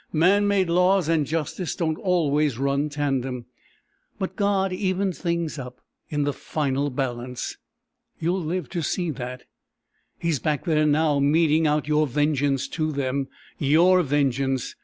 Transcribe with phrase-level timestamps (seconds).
[0.13, 3.45] Man made laws and justice don't always run tandem.
[4.17, 7.57] But God evens things up in the final balance.
[8.19, 9.43] You'll live to see that.
[10.17, 13.27] He's back there now, meting out your vengeance to them.
[13.59, 14.73] Your vengeance.